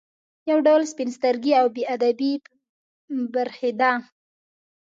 یو 0.49 0.57
ډول 0.67 0.81
سپین 0.91 1.09
سترګي 1.17 1.51
او 1.59 1.65
بې 1.75 1.83
ادبي 1.95 2.31
برېښېده. 3.33 3.91